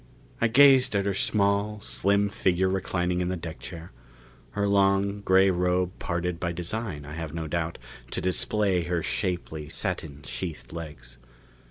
I 0.41 0.47
gazed 0.47 0.95
at 0.95 1.05
her 1.05 1.13
small, 1.13 1.79
slim 1.79 2.27
figure 2.29 2.67
reclining 2.69 3.21
in 3.21 3.27
the 3.27 3.35
deck 3.35 3.59
chair. 3.59 3.91
Her 4.53 4.67
long, 4.67 5.21
gray 5.21 5.51
robe 5.51 5.91
parted 5.99 6.39
by 6.39 6.53
design, 6.53 7.05
I 7.05 7.13
have 7.13 7.35
no 7.35 7.45
doubt, 7.45 7.77
to 8.09 8.19
display 8.19 8.85
her 8.85 9.03
shapely, 9.03 9.69
satin 9.69 10.23
sheathed 10.23 10.73
legs. 10.73 11.19